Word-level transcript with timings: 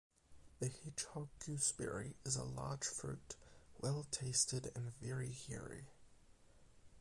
The 0.57 0.67
hedgehog-gooseberry 0.67 2.15
is 2.25 2.35
a 2.35 2.43
large 2.43 2.85
Fruit, 2.87 3.35
well 3.77 4.07
tasted, 4.09 4.71
and 4.73 4.95
very 4.95 5.31
hairy. 5.31 5.89